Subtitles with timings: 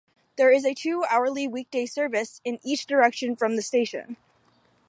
[0.35, 4.17] There is a two-hourly weekday service in each direction from the station.